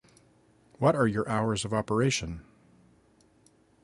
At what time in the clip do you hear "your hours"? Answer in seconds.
1.05-1.63